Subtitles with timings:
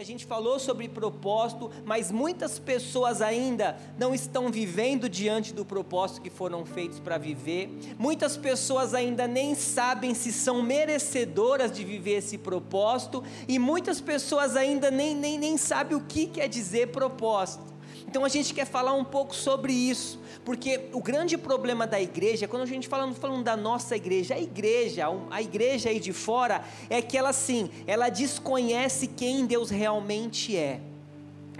[0.00, 6.22] a gente falou sobre propósito, mas muitas pessoas ainda não estão vivendo diante do propósito
[6.22, 7.68] que foram feitos para viver.
[7.98, 14.56] Muitas pessoas ainda nem sabem se são merecedoras de viver esse propósito, e muitas pessoas
[14.56, 17.69] ainda nem, nem, nem sabem o que quer dizer propósito.
[18.06, 22.48] Então a gente quer falar um pouco sobre isso, porque o grande problema da igreja,
[22.48, 26.64] quando a gente fala falando da nossa igreja, a igreja, a igreja aí de fora,
[26.88, 30.80] é que ela sim, ela desconhece quem Deus realmente é.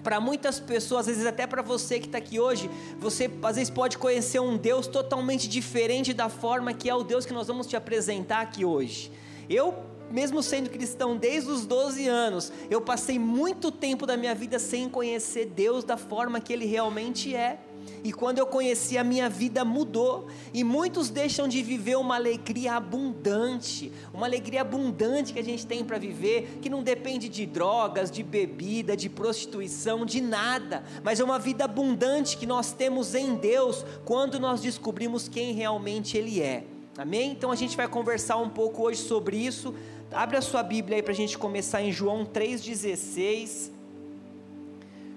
[0.02, 3.70] Para muitas pessoas, às vezes até para você que está aqui hoje, você às vezes
[3.70, 7.66] pode conhecer um Deus totalmente diferente da forma que é o Deus que nós vamos
[7.66, 9.12] te apresentar aqui hoje.
[9.48, 14.58] Eu mesmo sendo cristão desde os 12 anos, eu passei muito tempo da minha vida
[14.58, 17.60] sem conhecer Deus da forma que Ele realmente é.
[18.02, 20.26] E quando eu conheci, a minha vida mudou.
[20.54, 25.84] E muitos deixam de viver uma alegria abundante, uma alegria abundante que a gente tem
[25.84, 31.24] para viver, que não depende de drogas, de bebida, de prostituição, de nada, mas é
[31.24, 36.64] uma vida abundante que nós temos em Deus quando nós descobrimos quem realmente Ele é.
[37.00, 37.32] Amém?
[37.32, 39.74] Então a gente vai conversar um pouco hoje sobre isso.
[40.12, 43.70] Abre a sua Bíblia aí para a gente começar em João 3,16.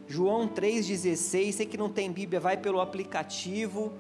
[0.08, 1.52] João 3,16.
[1.52, 3.92] Você que não tem Bíblia, vai pelo aplicativo.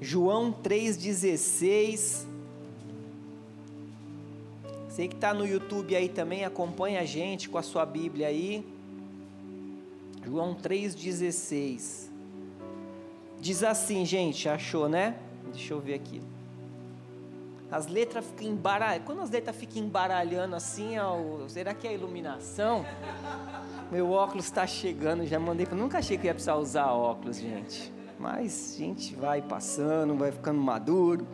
[0.00, 2.24] João 3,16.
[4.88, 8.64] Você que está no YouTube aí também, acompanha a gente com a sua Bíblia aí.
[10.24, 12.10] João 3,16.
[13.40, 15.16] Diz assim, gente, achou, né?
[15.54, 16.20] Deixa eu ver aqui.
[17.70, 19.04] As letras ficam embaralhando.
[19.04, 22.84] Quando as letras ficam embaralhando assim, ó, será que é a iluminação?
[23.90, 25.66] Meu óculos está chegando, já mandei.
[25.72, 27.92] Nunca achei que ia precisar usar óculos, gente.
[28.18, 31.26] Mas a gente vai passando, vai ficando maduro.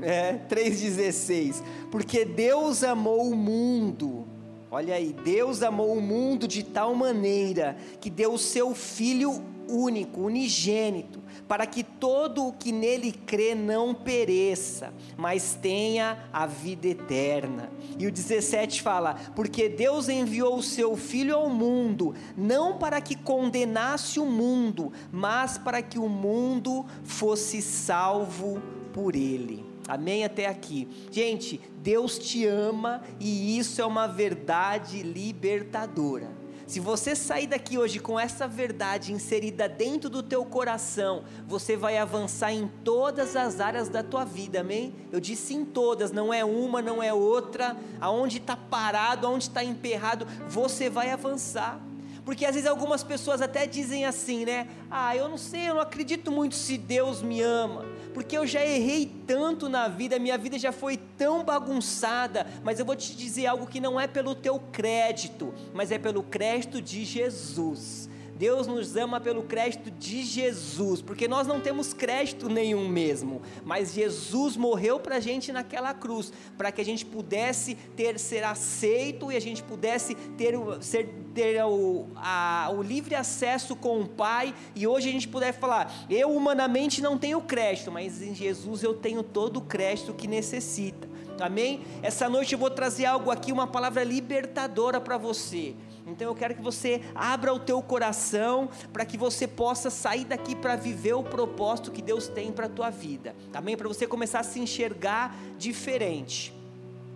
[0.00, 1.62] É, 3,16.
[1.90, 4.26] Porque Deus amou o mundo.
[4.70, 10.22] Olha aí, Deus amou o mundo de tal maneira que deu o seu Filho único,
[10.22, 11.21] unigênito
[11.52, 17.70] para que todo o que nele crê não pereça, mas tenha a vida eterna.
[17.98, 23.14] E o 17 fala: Porque Deus enviou o seu Filho ao mundo, não para que
[23.14, 28.58] condenasse o mundo, mas para que o mundo fosse salvo
[28.94, 29.62] por ele.
[29.86, 30.24] Amém?
[30.24, 30.88] Até aqui.
[31.10, 36.41] Gente, Deus te ama e isso é uma verdade libertadora.
[36.72, 41.98] Se você sair daqui hoje com essa verdade inserida dentro do teu coração, você vai
[41.98, 44.94] avançar em todas as áreas da tua vida, amém?
[45.12, 47.76] Eu disse em todas, não é uma, não é outra.
[48.00, 51.78] Aonde está parado, aonde está emperrado, você vai avançar.
[52.24, 54.66] Porque às vezes algumas pessoas até dizem assim, né?
[54.90, 58.64] Ah, eu não sei, eu não acredito muito se Deus me ama, porque eu já
[58.64, 63.46] errei tanto na vida, minha vida já foi tão bagunçada, mas eu vou te dizer
[63.46, 68.08] algo que não é pelo teu crédito, mas é pelo crédito de Jesus.
[68.42, 73.94] Deus nos ama pelo crédito de Jesus, porque nós não temos crédito nenhum mesmo, mas
[73.94, 79.30] Jesus morreu para a gente naquela cruz, para que a gente pudesse ter ser aceito
[79.30, 84.52] e a gente pudesse ter, ser, ter o, a, o livre acesso com o Pai,
[84.74, 88.92] e hoje a gente puder falar: eu humanamente não tenho crédito, mas em Jesus eu
[88.92, 91.08] tenho todo o crédito que necessita.
[91.40, 91.82] Amém?
[92.02, 95.76] Essa noite eu vou trazer algo aqui, uma palavra libertadora para você.
[96.06, 100.54] Então eu quero que você abra o teu coração para que você possa sair daqui
[100.54, 103.34] para viver o propósito que Deus tem para a tua vida.
[103.54, 103.76] Amém?
[103.76, 106.52] Para você começar a se enxergar diferente.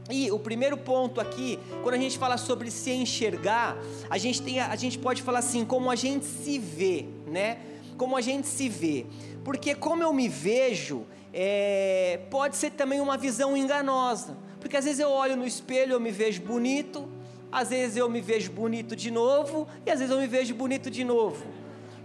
[0.08, 3.76] E o primeiro ponto aqui, quando a gente fala sobre se enxergar,
[4.08, 7.58] a gente tem a gente pode falar assim, como a gente se vê, né?
[7.96, 9.04] Como a gente se vê.
[9.42, 14.36] Porque como eu me vejo, é, pode ser também uma visão enganosa.
[14.60, 17.08] Porque às vezes eu olho no espelho, eu me vejo bonito,
[17.50, 20.90] às vezes eu me vejo bonito de novo e às vezes eu me vejo bonito
[20.90, 21.44] de novo.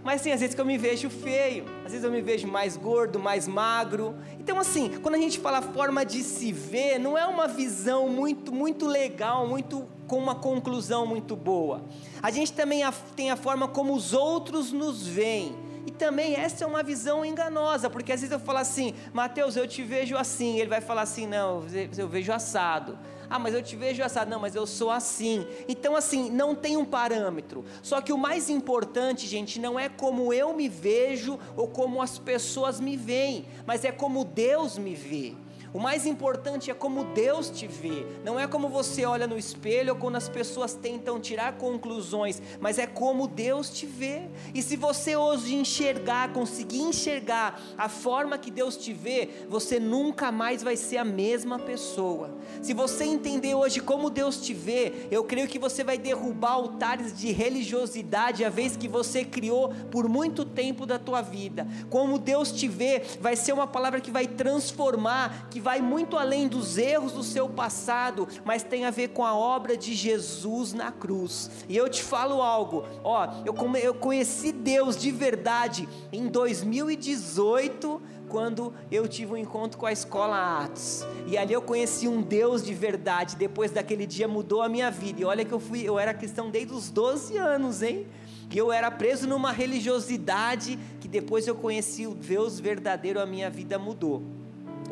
[0.04, 2.76] Mas tem às vezes que eu me vejo feio, às vezes eu me vejo mais
[2.76, 4.16] gordo, mais magro.
[4.40, 8.52] Então assim, quando a gente fala forma de se ver, não é uma visão muito
[8.52, 11.82] muito legal, muito com uma conclusão muito boa.
[12.20, 12.82] A gente também
[13.14, 15.54] tem a forma como os outros nos veem.
[15.86, 19.66] E também essa é uma visão enganosa, porque às vezes eu falo assim, Mateus, eu
[19.66, 20.58] te vejo assim.
[20.58, 21.64] Ele vai falar assim, não,
[21.96, 22.98] eu vejo assado.
[23.34, 24.30] Ah, mas eu te vejo assado.
[24.30, 25.46] Não, mas eu sou assim.
[25.66, 27.64] Então, assim, não tem um parâmetro.
[27.82, 32.18] Só que o mais importante, gente, não é como eu me vejo ou como as
[32.18, 35.32] pessoas me veem, mas é como Deus me vê.
[35.72, 38.04] O mais importante é como Deus te vê.
[38.22, 42.78] Não é como você olha no espelho ou quando as pessoas tentam tirar conclusões, mas
[42.78, 44.28] é como Deus te vê.
[44.52, 50.30] E se você hoje enxergar, conseguir enxergar a forma que Deus te vê, você nunca
[50.30, 52.36] mais vai ser a mesma pessoa.
[52.60, 57.16] Se você entender hoje como Deus te vê, eu creio que você vai derrubar altares
[57.16, 61.66] de religiosidade a vez que você criou por muito tempo da tua vida.
[61.88, 66.48] Como Deus te vê, vai ser uma palavra que vai transformar, que vai muito além
[66.48, 70.90] dos erros do seu passado, mas tem a ver com a obra de Jesus na
[70.90, 71.50] cruz.
[71.68, 78.72] E eu te falo algo, ó, eu, eu conheci Deus de verdade em 2018 quando
[78.90, 81.06] eu tive um encontro com a escola Atos.
[81.26, 83.36] E ali eu conheci um Deus de verdade.
[83.36, 85.20] Depois daquele dia mudou a minha vida.
[85.20, 88.06] E olha que eu fui, eu era cristão desde os 12 anos, hein?
[88.50, 93.50] E eu era preso numa religiosidade que depois eu conheci o Deus verdadeiro, a minha
[93.50, 94.22] vida mudou.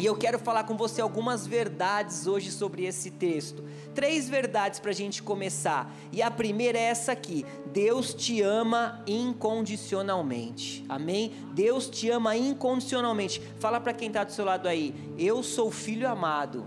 [0.00, 3.62] E eu quero falar com você algumas verdades hoje sobre esse texto.
[3.94, 5.94] Três verdades para a gente começar.
[6.10, 10.82] E a primeira é essa aqui: Deus te ama incondicionalmente.
[10.88, 11.32] Amém?
[11.52, 13.42] Deus te ama incondicionalmente.
[13.58, 16.66] Fala para quem está do seu lado aí: Eu sou filho amado.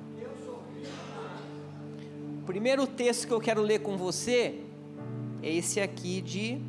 [2.37, 4.59] O primeiro texto que eu quero ler com você
[5.41, 6.61] é esse aqui de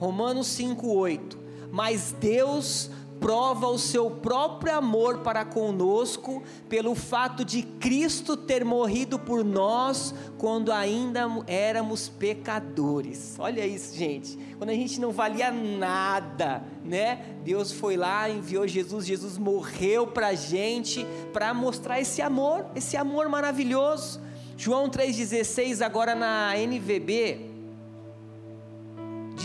[0.00, 1.46] Romanos 5,8.
[1.70, 2.90] Mas Deus
[3.20, 10.14] prova o seu próprio amor para conosco pelo fato de Cristo ter morrido por nós
[10.38, 13.36] quando ainda éramos pecadores.
[13.38, 14.38] Olha isso, gente.
[14.58, 17.36] Quando a gente não valia nada, né?
[17.44, 22.96] Deus foi lá, enviou Jesus, Jesus morreu para a gente para mostrar esse amor, esse
[22.96, 24.20] amor maravilhoso.
[24.56, 27.55] João 3,16, agora na NVB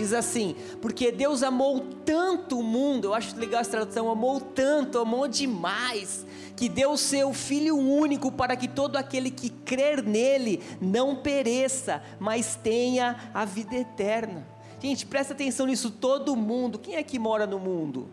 [0.02, 5.00] diz assim: Porque Deus amou tanto o mundo, eu acho legal essa tradução, amou tanto,
[5.00, 6.26] amou demais,
[6.56, 12.56] que deu seu Filho único para que todo aquele que crer nele não pereça, mas
[12.56, 14.48] tenha a vida eterna.
[14.80, 18.10] Gente, presta atenção nisso, todo mundo, quem é que mora no mundo?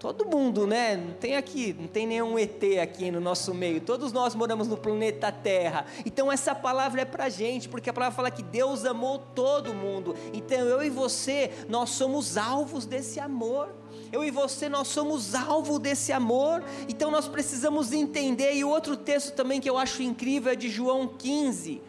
[0.00, 0.96] Todo mundo, né?
[0.96, 3.82] Não tem aqui, não tem nenhum ET aqui no nosso meio.
[3.82, 5.84] Todos nós moramos no planeta Terra.
[6.06, 10.16] Então essa palavra é pra gente, porque a palavra fala que Deus amou todo mundo.
[10.32, 13.68] Então eu e você, nós somos alvos desse amor.
[14.10, 16.64] Eu e você, nós somos alvo desse amor.
[16.88, 18.54] Então nós precisamos entender.
[18.54, 21.82] E outro texto também que eu acho incrível é de João 15.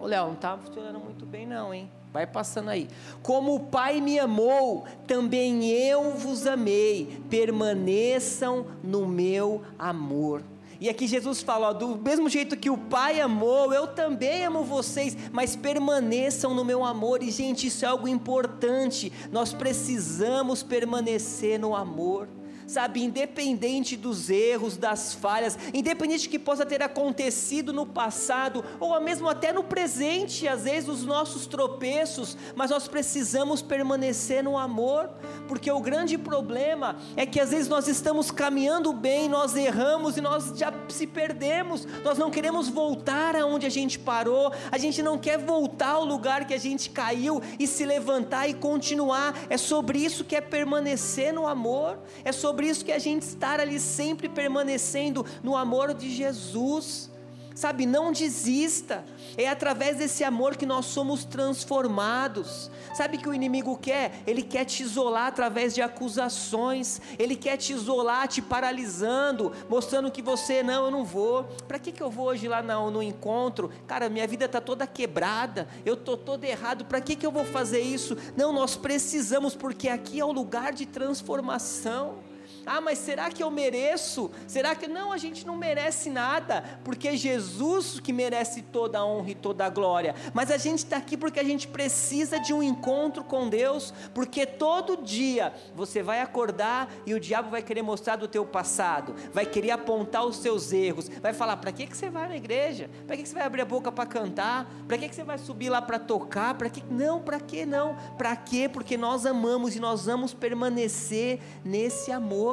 [0.00, 1.90] Ô Léo, não está funcionando muito bem não, hein?
[2.12, 2.88] Vai passando aí.
[3.22, 7.22] Como o Pai me amou, também eu vos amei.
[7.30, 10.42] Permaneçam no meu amor.
[10.78, 14.62] E aqui Jesus fala: ó, do mesmo jeito que o Pai amou, eu também amo
[14.62, 17.22] vocês, mas permaneçam no meu amor.
[17.22, 19.10] E, gente, isso é algo importante.
[19.30, 22.28] Nós precisamos permanecer no amor
[22.72, 29.28] sabe, independente dos erros, das falhas, independente que possa ter acontecido no passado, ou mesmo
[29.28, 35.10] até no presente, às vezes os nossos tropeços, mas nós precisamos permanecer no amor,
[35.46, 40.20] porque o grande problema é que às vezes nós estamos caminhando bem, nós erramos e
[40.20, 45.18] nós já se perdemos, nós não queremos voltar aonde a gente parou, a gente não
[45.18, 49.98] quer voltar ao lugar que a gente caiu e se levantar e continuar, é sobre
[49.98, 53.80] isso que é permanecer no amor, é sobre sobre isso que a gente estar ali
[53.80, 57.10] sempre permanecendo no amor de Jesus.
[57.54, 59.04] Sabe, não desista.
[59.36, 62.70] É através desse amor que nós somos transformados.
[62.94, 64.22] Sabe que o inimigo quer?
[64.26, 67.00] Ele quer te isolar através de acusações.
[67.18, 71.44] Ele quer te isolar, te paralisando, mostrando que você não, eu não vou.
[71.66, 73.70] Para que, que eu vou hoje lá no, no encontro?
[73.86, 75.68] Cara, minha vida está toda quebrada.
[75.84, 76.84] Eu estou todo errado.
[76.84, 78.16] Para que, que eu vou fazer isso?
[78.36, 82.31] Não, nós precisamos, porque aqui é o lugar de transformação.
[82.64, 84.30] Ah, mas será que eu mereço?
[84.46, 85.12] Será que não?
[85.12, 89.66] A gente não merece nada, porque é Jesus que merece toda a honra e toda
[89.66, 90.14] a glória.
[90.32, 94.46] Mas a gente está aqui porque a gente precisa de um encontro com Deus, porque
[94.46, 99.46] todo dia você vai acordar e o diabo vai querer mostrar do teu passado, vai
[99.46, 102.88] querer apontar os seus erros, vai falar: para que, que você vai na igreja?
[103.06, 104.70] Para que, que você vai abrir a boca para cantar?
[104.86, 106.54] Para que, que você vai subir lá para tocar?
[106.54, 107.20] Para que não?
[107.20, 107.96] Para que não?
[108.16, 108.68] Para quê?
[108.68, 112.51] Porque nós amamos e nós vamos permanecer nesse amor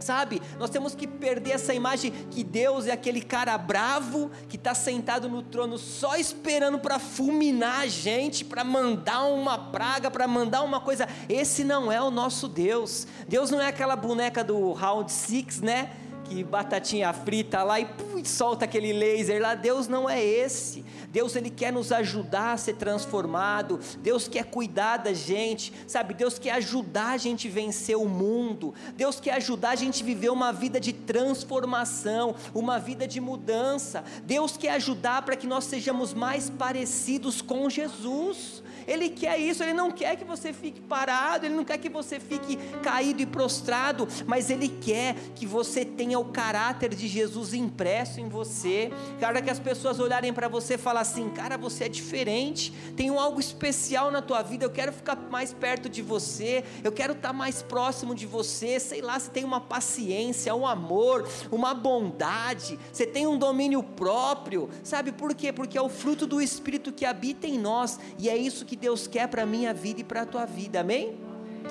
[0.00, 4.72] Sabe, nós temos que perder essa imagem que Deus é aquele cara bravo que está
[4.72, 10.62] sentado no trono só esperando para fulminar a gente, para mandar uma praga, para mandar
[10.62, 11.08] uma coisa.
[11.28, 13.08] Esse não é o nosso Deus.
[13.26, 15.90] Deus não é aquela boneca do Round Six, né?
[16.28, 19.54] Que batatinha frita lá e pum, solta aquele laser lá.
[19.54, 20.84] Deus não é esse.
[21.10, 23.80] Deus ele quer nos ajudar a ser transformado.
[24.00, 26.12] Deus quer cuidar da gente, sabe?
[26.12, 28.74] Deus quer ajudar a gente vencer o mundo.
[28.94, 34.04] Deus quer ajudar a gente viver uma vida de transformação, uma vida de mudança.
[34.24, 38.62] Deus quer ajudar para que nós sejamos mais parecidos com Jesus.
[38.88, 42.18] Ele quer isso, Ele não quer que você fique parado, Ele não quer que você
[42.18, 48.18] fique caído e prostrado, mas Ele quer que você tenha o caráter de Jesus impresso
[48.18, 48.90] em você.
[49.20, 53.10] Cara, que as pessoas olharem para você e falar assim: cara, você é diferente, tem
[53.10, 57.32] algo especial na tua vida, eu quero ficar mais perto de você, eu quero estar
[57.32, 58.80] mais próximo de você.
[58.80, 64.70] Sei lá, se tem uma paciência, um amor, uma bondade, você tem um domínio próprio,
[64.82, 65.52] sabe por quê?
[65.52, 69.08] Porque é o fruto do Espírito que habita em nós, e é isso que Deus
[69.08, 71.18] quer para a minha vida e para a tua vida, amém?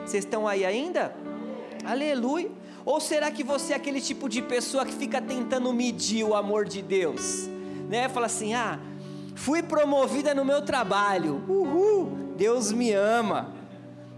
[0.05, 1.15] Vocês estão aí ainda?
[1.85, 2.51] Aleluia.
[2.83, 6.65] Ou será que você é aquele tipo de pessoa que fica tentando medir o amor
[6.65, 7.47] de Deus?
[7.89, 8.09] Né?
[8.09, 8.79] Fala assim: ah,
[9.35, 13.53] fui promovida no meu trabalho, uhul, Deus me ama.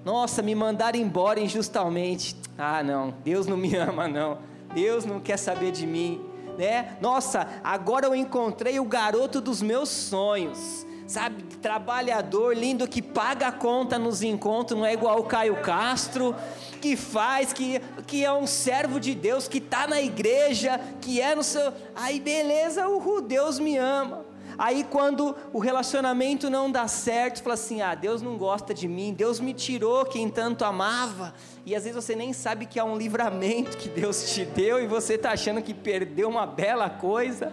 [0.03, 2.35] Nossa, me mandaram embora injustamente.
[2.57, 4.39] Ah, não, Deus não me ama, não.
[4.73, 6.21] Deus não quer saber de mim.
[6.57, 6.97] Né?
[6.99, 13.51] Nossa, agora eu encontrei o garoto dos meus sonhos sabe, trabalhador lindo que paga a
[13.51, 16.35] conta nos encontros, não é igual o Caio Castro,
[16.79, 21.33] que faz, que, que é um servo de Deus, que está na igreja, que é
[21.33, 21.73] no seu.
[21.95, 24.23] Aí beleza, uhul, Deus me ama.
[24.55, 29.11] Aí quando o relacionamento não dá certo, fala assim: ah, Deus não gosta de mim,
[29.11, 31.33] Deus me tirou quem tanto amava.
[31.65, 34.85] E às vezes você nem sabe que é um livramento que Deus te deu e
[34.85, 37.51] você está achando que perdeu uma bela coisa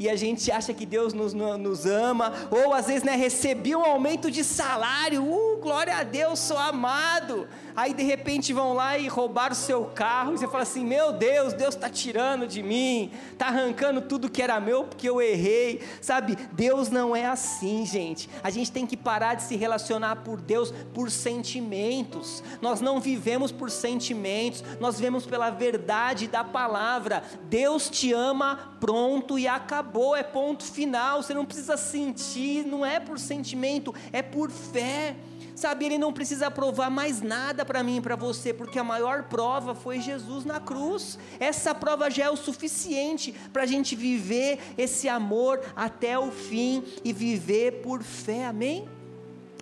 [0.00, 3.84] e a gente acha que Deus nos, nos ama, ou às vezes né, recebi um
[3.84, 7.46] aumento de salário, uh, glória a Deus, sou amado.
[7.74, 11.12] Aí de repente vão lá e roubaram o seu carro, e você fala assim: Meu
[11.12, 15.80] Deus, Deus está tirando de mim, está arrancando tudo que era meu porque eu errei,
[16.00, 16.36] sabe?
[16.52, 18.28] Deus não é assim, gente.
[18.42, 22.42] A gente tem que parar de se relacionar por Deus por sentimentos.
[22.60, 27.22] Nós não vivemos por sentimentos, nós vivemos pela verdade da palavra.
[27.48, 31.22] Deus te ama, pronto e acabou, é ponto final.
[31.22, 35.16] Você não precisa sentir, não é por sentimento, é por fé.
[35.60, 39.24] Sabe, ele não precisa provar mais nada para mim e para você, porque a maior
[39.24, 41.18] prova foi Jesus na cruz.
[41.38, 46.82] Essa prova já é o suficiente para a gente viver esse amor até o fim
[47.04, 48.88] e viver por fé, amém?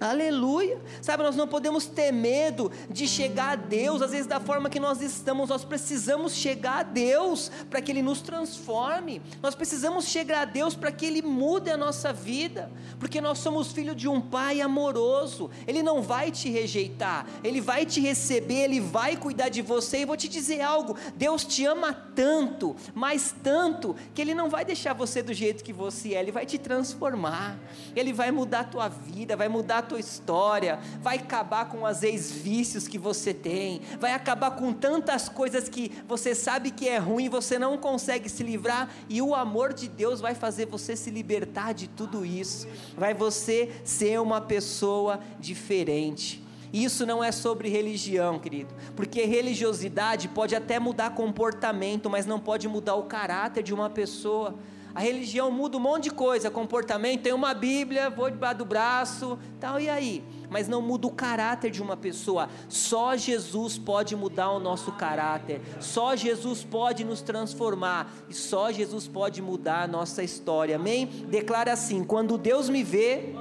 [0.00, 0.81] Aleluia.
[1.02, 4.78] Sabe, nós não podemos ter medo de chegar a Deus, às vezes da forma que
[4.78, 10.43] nós estamos, nós precisamos chegar a Deus para que Ele nos transforme, nós precisamos chegar
[10.43, 14.21] a Deus para que Ele mude a nossa vida, porque nós somos filhos de um
[14.21, 19.62] Pai amoroso, Ele não vai te rejeitar, Ele vai te receber, Ele vai cuidar de
[19.62, 24.49] você, e vou te dizer algo: Deus te ama tanto, mas tanto, que Ele não
[24.49, 27.59] vai deixar você do jeito que você é, Ele vai te transformar,
[27.97, 32.02] Ele vai mudar a tua vida, vai mudar a tua história, vai acabar com os
[32.02, 37.28] ex-vícios que você tem, vai acabar com tantas coisas que você sabe que é ruim,
[37.28, 41.73] você não consegue se livrar, e o amor de Deus vai fazer você se libertar
[41.73, 46.47] de tudo isso, vai você ser uma pessoa diferente.
[46.73, 52.68] Isso não é sobre religião, querido, porque religiosidade pode até mudar comportamento, mas não pode
[52.68, 54.54] mudar o caráter de uma pessoa.
[54.95, 59.38] A religião muda um monte de coisa, comportamento, tem uma Bíblia, vou debaixo do braço,
[59.61, 60.25] tal, e aí?
[60.50, 62.49] Mas não muda o caráter de uma pessoa.
[62.68, 65.61] Só Jesus pode mudar o nosso caráter.
[65.78, 68.11] Só Jesus pode nos transformar.
[68.28, 70.76] E só Jesus pode mudar a nossa história.
[70.76, 71.07] Amém?
[71.07, 73.35] Declara assim: quando Deus me vê,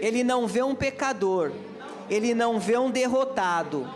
[0.00, 1.52] Ele não vê um pecador,
[2.08, 3.88] Ele não vê um derrotado,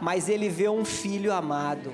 [0.00, 1.92] mas Ele vê um filho amado.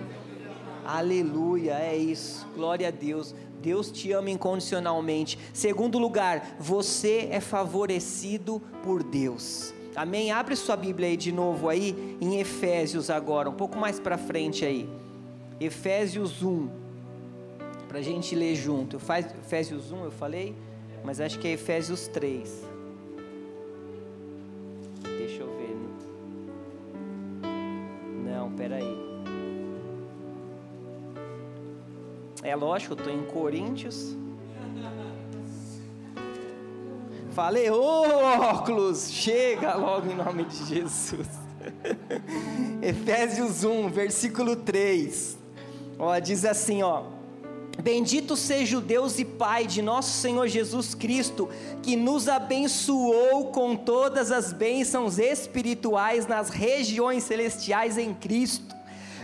[0.85, 2.47] Aleluia, é isso.
[2.57, 3.35] Glória a Deus.
[3.61, 5.39] Deus te ama incondicionalmente.
[5.53, 9.75] Segundo lugar, você é favorecido por Deus.
[9.95, 10.31] Amém?
[10.31, 14.65] Abre sua Bíblia aí de novo aí em Efésios agora, um pouco mais para frente
[14.65, 14.89] aí.
[15.61, 16.69] Efésios 1.
[17.89, 18.99] Para a gente ler junto.
[18.99, 20.55] Faz, Efésios 1 eu falei,
[21.05, 22.65] mas acho que é Efésios 3.
[25.19, 25.77] Deixa eu ver.
[28.25, 29.08] Não, peraí.
[32.43, 34.17] É lógico, eu estou em Coríntios.
[37.33, 38.03] Falei, ô
[38.51, 41.29] óculos, chega logo em nome de Jesus.
[42.83, 45.37] Efésios 1, versículo 3.
[45.99, 47.05] Ó, diz assim, ó:
[47.83, 51.49] Bendito seja o Deus e Pai de nosso Senhor Jesus Cristo,
[51.83, 58.78] que nos abençoou com todas as bênçãos espirituais nas regiões celestiais em Cristo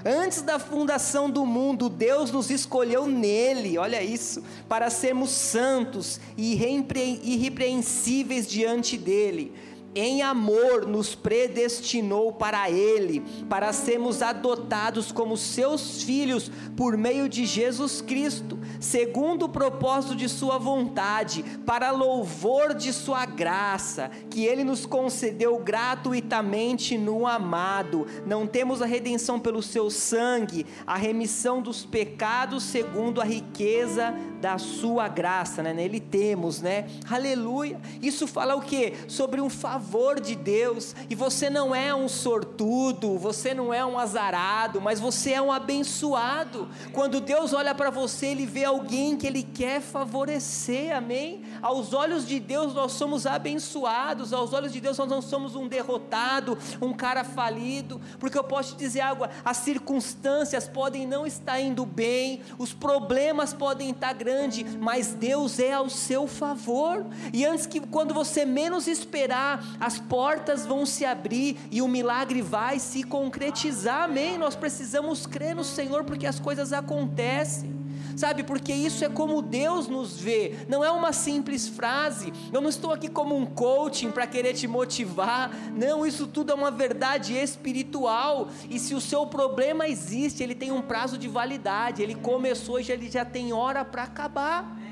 [0.05, 6.53] Antes da fundação do mundo, Deus nos escolheu nele, olha isso, para sermos santos e
[6.55, 9.53] irrepreensíveis diante dele
[9.95, 17.47] em amor nos predestinou para Ele, para sermos adotados como seus filhos por meio de
[17.47, 24.65] Jesus Cristo, segundo o propósito de Sua vontade, para louvor de Sua graça, que Ele
[24.65, 28.07] nos concedeu gratuitamente no amado.
[28.27, 34.59] Não temos a redenção pelo Seu sangue, a remissão dos pecados segundo a riqueza da
[34.59, 35.73] Sua graça, né?
[35.73, 36.87] Nele temos, né?
[37.09, 37.81] Aleluia.
[38.03, 38.93] Isso fala o que?
[39.07, 43.85] Sobre um favor favor de Deus, e você não é um sortudo, você não é
[43.85, 46.67] um azarado, mas você é um abençoado.
[46.93, 51.43] Quando Deus olha para você, Ele vê alguém que Ele quer favorecer, amém?
[51.61, 55.69] Aos olhos de Deus nós somos abençoados, aos olhos de Deus nós não somos um
[55.69, 61.61] derrotado, um cara falido, porque eu posso te dizer algo: as circunstâncias podem não estar
[61.61, 67.67] indo bem, os problemas podem estar grandes, mas Deus é ao seu favor, e antes
[67.67, 73.03] que quando você menos esperar, as portas vão se abrir e o milagre vai se
[73.03, 74.39] concretizar, amém?
[74.39, 77.75] Nós precisamos crer no Senhor porque as coisas acontecem
[78.17, 78.43] sabe?
[78.43, 82.33] Porque isso é como Deus nos vê, não é uma simples frase.
[82.53, 86.55] Eu não estou aqui como um coaching para querer te motivar, não, isso tudo é
[86.55, 88.49] uma verdade espiritual.
[88.71, 92.91] E se o seu problema existe, ele tem um prazo de validade, ele começou e
[92.91, 94.84] ele já tem hora para acabar.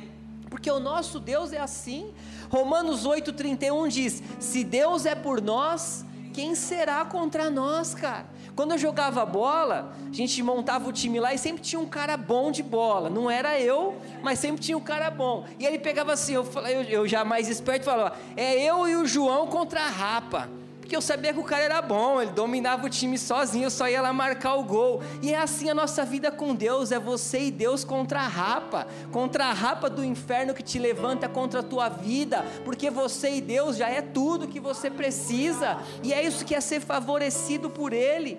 [0.53, 2.13] Porque o nosso Deus é assim.
[2.51, 6.05] Romanos 8,31 diz: Se Deus é por nós,
[6.35, 8.27] quem será contra nós, cara?
[8.55, 12.19] Quando eu jogava bola, a gente montava o time lá e sempre tinha um cara
[12.19, 13.09] bom de bola.
[13.09, 15.47] Não era eu, mas sempre tinha um cara bom.
[15.59, 19.07] E ele pegava assim, eu, eu, eu já mais esperto falava: É eu e o
[19.07, 20.51] João contra a Rapa
[20.93, 23.89] porque eu sabia que o cara era bom, ele dominava o time sozinho, eu só
[23.89, 25.01] ia lá marcar o gol.
[25.23, 28.87] E é assim a nossa vida com Deus, é você e Deus contra a rapa,
[29.11, 33.41] contra a rapa do inferno que te levanta contra a tua vida, porque você e
[33.41, 37.95] Deus já é tudo que você precisa, e é isso que é ser favorecido por
[37.95, 38.39] Ele.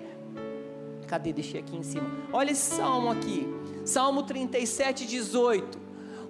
[1.08, 1.32] Cadê?
[1.32, 2.08] Deixei aqui em cima.
[2.32, 3.48] Olha esse salmo aqui,
[3.84, 5.83] Salmo 37, 18.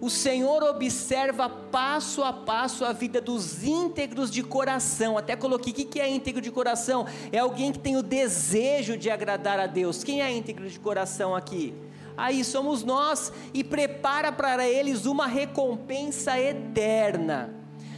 [0.04, 5.16] O Senhor observa passo a passo a vida dos íntegros de coração.
[5.16, 7.06] Até coloquei: o que é íntegro de coração?
[7.32, 10.04] É alguém que tem o desejo de agradar a Deus.
[10.04, 11.72] Quem é íntegro de coração aqui?
[12.18, 17.54] Aí somos nós e prepara para eles uma recompensa eterna.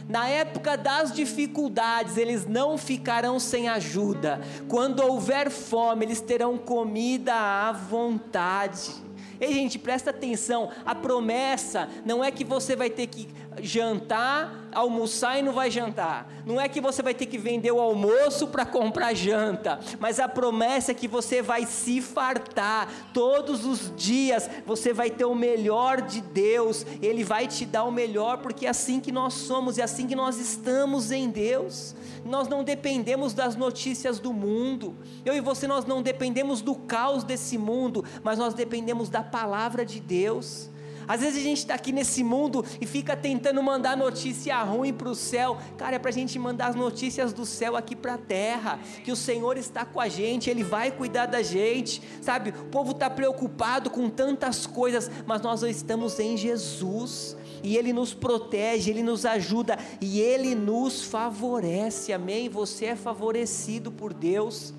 [0.07, 4.39] Na época das dificuldades, eles não ficarão sem ajuda.
[4.69, 9.06] Quando houver fome, eles terão comida à vontade.
[9.39, 10.69] Ei, gente, presta atenção.
[10.85, 13.27] A promessa não é que você vai ter que
[13.61, 16.31] jantar, almoçar e não vai jantar.
[16.45, 20.27] Não é que você vai ter que vender o almoço para comprar janta, mas a
[20.27, 24.49] promessa é que você vai se fartar todos os dias.
[24.65, 26.85] Você vai ter o melhor de Deus.
[27.01, 30.07] Ele vai te dar o melhor porque é assim que nós somos e é assim
[30.07, 31.95] que nós estamos em Deus.
[32.25, 34.95] Nós não dependemos das notícias do mundo.
[35.25, 39.85] Eu e você nós não dependemos do caos desse mundo, mas nós dependemos da palavra
[39.85, 40.69] de Deus.
[41.07, 45.09] Às vezes a gente está aqui nesse mundo e fica tentando mandar notícia ruim para
[45.09, 45.57] o céu.
[45.77, 48.79] Cara, é para a gente mandar as notícias do céu aqui para a terra.
[49.03, 52.01] Que o Senhor está com a gente, Ele vai cuidar da gente.
[52.21, 57.37] Sabe, o povo está preocupado com tantas coisas, mas nós estamos em Jesus.
[57.63, 62.11] E Ele nos protege, Ele nos ajuda e Ele nos favorece.
[62.11, 62.49] Amém?
[62.49, 64.73] Você é favorecido por Deus.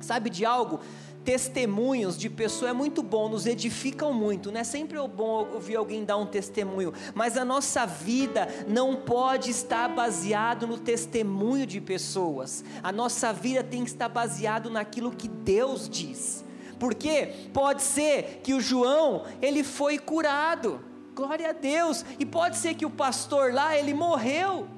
[0.00, 0.80] Sabe de algo?
[1.26, 6.04] Testemunhos de pessoa é muito bom, nos edificam muito, não é sempre bom ouvir alguém
[6.04, 12.64] dar um testemunho, mas a nossa vida não pode estar baseado no testemunho de pessoas.
[12.80, 16.44] A nossa vida tem que estar baseado naquilo que Deus diz.
[16.78, 20.80] Porque pode ser que o João, ele foi curado.
[21.12, 22.04] Glória a Deus.
[22.20, 24.68] E pode ser que o pastor lá, ele morreu.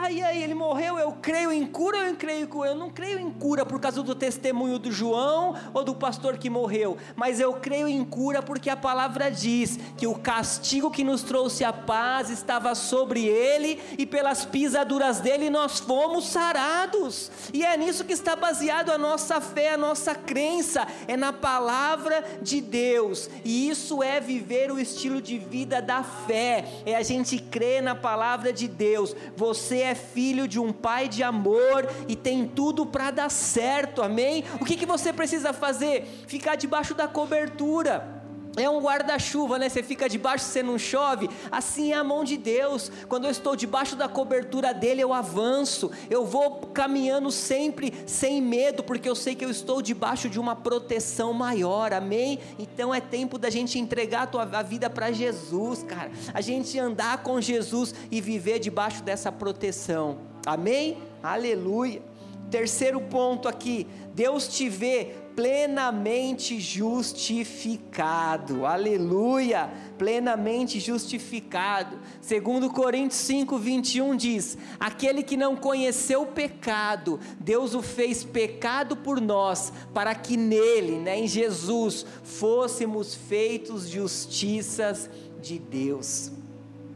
[0.00, 3.66] Ai, ai, ele morreu, eu creio em cura eu creio eu não creio em cura
[3.66, 8.04] por causa do testemunho do João ou do pastor que morreu, mas eu creio em
[8.04, 13.24] cura porque a palavra diz que o castigo que nos trouxe a paz estava sobre
[13.24, 17.30] ele e pelas pisaduras dele nós fomos sarados.
[17.52, 22.24] E é nisso que está baseado a nossa fé, a nossa crença, é na palavra
[22.40, 23.28] de Deus.
[23.44, 26.64] E isso é viver o estilo de vida da fé.
[26.86, 29.14] É a gente crer na palavra de Deus.
[29.36, 34.02] Você você é filho de um pai de amor e tem tudo para dar certo,
[34.02, 34.44] amém?
[34.60, 36.04] O que, que você precisa fazer?
[36.26, 38.17] Ficar debaixo da cobertura.
[38.58, 39.68] É um guarda-chuva, né?
[39.68, 41.28] Você fica debaixo, você não chove.
[41.50, 42.90] Assim é a mão de Deus.
[43.08, 45.90] Quando eu estou debaixo da cobertura dele, eu avanço.
[46.10, 50.56] Eu vou caminhando sempre sem medo, porque eu sei que eu estou debaixo de uma
[50.56, 51.92] proteção maior.
[51.92, 52.38] Amém?
[52.58, 56.10] Então é tempo da gente entregar a tua a vida para Jesus, cara.
[56.32, 60.18] A gente andar com Jesus e viver debaixo dessa proteção.
[60.46, 60.98] Amém?
[61.22, 62.02] Aleluia.
[62.50, 68.66] Terceiro ponto aqui, Deus te vê plenamente justificado.
[68.66, 69.70] Aleluia!
[69.96, 72.00] Plenamente justificado.
[72.20, 78.96] Segundo Coríntios 5, 21 diz: Aquele que não conheceu o pecado, Deus o fez pecado
[78.96, 85.08] por nós, para que nele, né, em Jesus, fôssemos feitos justiças
[85.40, 86.32] de Deus.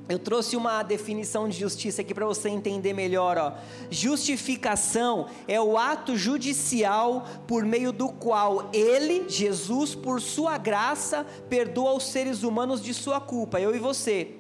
[0.09, 3.39] Eu trouxe uma definição de justiça aqui para você entender melhor.
[3.39, 3.53] Ó.
[3.91, 11.95] Justificação é o ato judicial por meio do qual Ele, Jesus, por Sua graça, perdoa
[11.95, 14.33] os seres humanos de sua culpa, eu e você.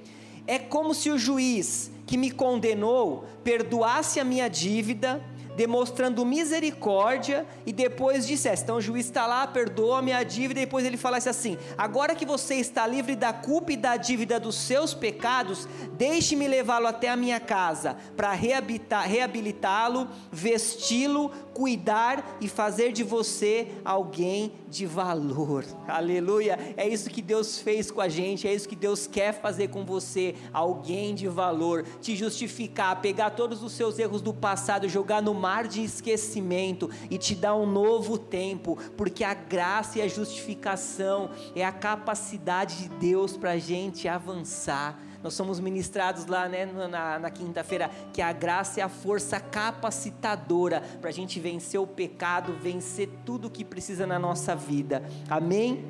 [0.47, 5.25] É como se o juiz que me condenou perdoasse a minha dívida
[5.57, 10.65] demonstrando misericórdia e depois dissesse: então o juiz está lá, perdoa a minha dívida, e
[10.65, 14.57] depois ele falasse assim: agora que você está livre da culpa e da dívida dos
[14.57, 23.03] seus pecados, deixe-me levá-lo até a minha casa para reabilitá-lo, vesti-lo, cuidar e fazer de
[23.03, 25.65] você alguém de valor.
[25.87, 26.59] Aleluia!
[26.77, 29.85] É isso que Deus fez com a gente, é isso que Deus quer fazer com
[29.85, 35.35] você, alguém de valor, te justificar, pegar todos os seus erros do passado, jogar no
[35.43, 41.31] mar de esquecimento e te dar um novo tempo, porque a graça e a justificação
[41.57, 47.19] é a capacidade de Deus para a gente avançar nós somos ministrados lá né, na,
[47.19, 52.57] na quinta-feira, que a graça é a força capacitadora para a gente vencer o pecado,
[52.61, 55.05] vencer tudo que precisa na nossa vida.
[55.31, 55.85] Amém?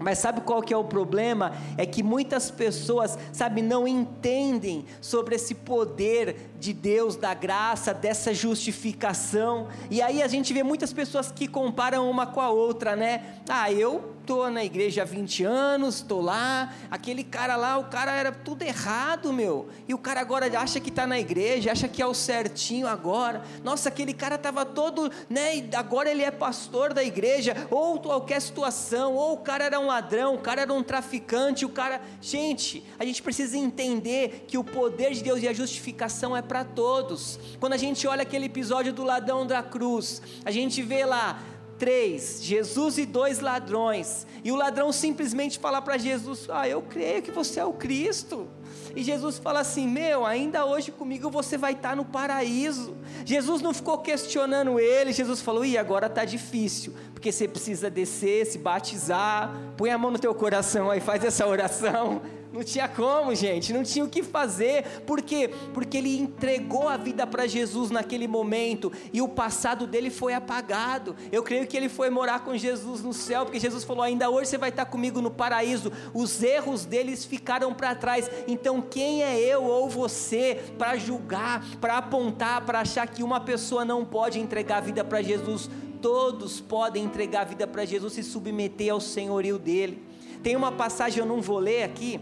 [0.00, 1.52] Mas sabe qual que é o problema?
[1.78, 8.32] É que muitas pessoas, sabe, não entendem sobre esse poder de Deus, da graça, dessa
[8.32, 9.68] justificação.
[9.90, 13.40] E aí a gente vê muitas pessoas que comparam uma com a outra, né?
[13.46, 18.12] Ah, eu tô na igreja há 20 anos, tô lá, aquele cara lá, o cara
[18.12, 19.68] era tudo errado, meu.
[19.86, 23.42] E o cara agora acha que está na igreja, acha que é o certinho agora.
[23.62, 28.40] Nossa, aquele cara estava todo, né, e agora ele é pastor da igreja, ou qualquer
[28.40, 32.84] situação, ou o cara era um ladrão, o cara era um traficante, o cara, gente,
[32.98, 37.38] a gente precisa entender que o poder de Deus e a justificação é para todos.
[37.58, 41.42] Quando a gente olha aquele episódio do ladrão da cruz, a gente vê lá
[41.78, 47.22] três, Jesus e dois ladrões, e o ladrão simplesmente fala para Jesus: Ah, eu creio
[47.22, 48.46] que você é o Cristo.
[48.94, 52.94] E Jesus fala assim: Meu, ainda hoje comigo você vai estar no paraíso.
[53.24, 58.46] Jesus não ficou questionando ele, Jesus falou: E agora está difícil, porque você precisa descer,
[58.46, 59.54] se batizar.
[59.76, 62.22] Põe a mão no teu coração aí, faz essa oração.
[62.54, 64.84] Não tinha como, gente, não tinha o que fazer.
[65.00, 65.50] Por quê?
[65.72, 71.16] Porque ele entregou a vida para Jesus naquele momento e o passado dele foi apagado.
[71.32, 74.50] Eu creio que ele foi morar com Jesus no céu, porque Jesus falou: ainda hoje
[74.50, 75.90] você vai estar comigo no paraíso.
[76.14, 78.30] Os erros deles ficaram para trás.
[78.46, 83.84] Então, quem é eu ou você para julgar, para apontar, para achar que uma pessoa
[83.84, 85.68] não pode entregar a vida para Jesus?
[86.00, 90.00] Todos podem entregar a vida para Jesus e submeter ao senhorio dele.
[90.40, 92.20] Tem uma passagem, eu não vou ler aqui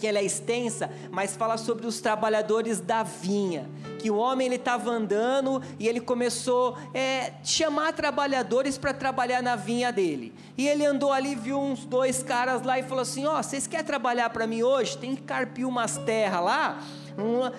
[0.00, 3.68] que ela é extensa, mas fala sobre os trabalhadores da vinha.
[3.98, 9.42] Que o homem ele estava andando e ele começou a é, chamar trabalhadores para trabalhar
[9.42, 10.32] na vinha dele.
[10.56, 13.66] E ele andou ali, viu uns dois caras lá e falou assim: Ó, oh, vocês
[13.66, 14.96] querem trabalhar para mim hoje?
[14.96, 16.82] Tem que carpir umas terras lá.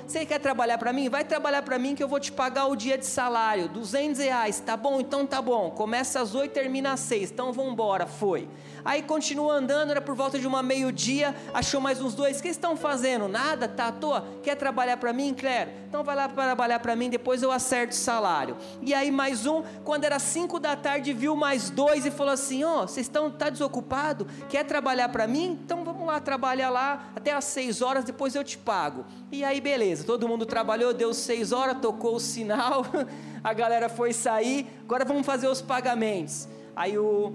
[0.05, 1.09] Você quer trabalhar para mim?
[1.09, 4.59] Vai trabalhar para mim que eu vou te pagar o dia de salário, 200 reais,
[4.59, 4.99] tá bom?
[4.99, 5.71] Então tá bom.
[5.71, 7.31] Começa às 8, termina às 6.
[7.31, 8.05] Então vamos embora.
[8.05, 8.47] Foi.
[8.83, 12.39] Aí continua andando, era por volta de uma meio-dia, achou mais uns dois.
[12.39, 13.27] O que estão fazendo?
[13.27, 13.67] Nada?
[13.67, 14.25] Tá à toa?
[14.41, 15.69] Quer trabalhar para mim, Claire?
[15.87, 18.57] Então vai lá trabalhar para mim, depois eu acerto o salário.
[18.81, 22.63] E aí mais um, quando era 5 da tarde, viu mais dois e falou assim:
[22.63, 24.25] Ó, oh, vocês estão tá desocupado?
[24.49, 25.59] Quer trabalhar para mim?
[25.63, 29.05] Então vamos lá trabalhar lá até às 6 horas, depois eu te pago.
[29.31, 32.83] E aí beleza, todo mundo trabalhou, deu 6 horas, tocou o sinal,
[33.43, 36.47] a galera foi sair, agora vamos fazer os pagamentos.
[36.75, 37.33] Aí o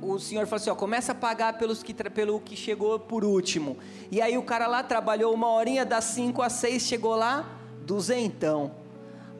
[0.00, 3.76] o senhor falou assim: ó, começa a pagar pelos que, pelo que chegou por último.
[4.12, 7.44] E aí o cara lá trabalhou uma horinha, das 5 às 6, chegou lá,
[7.84, 8.70] duzentão.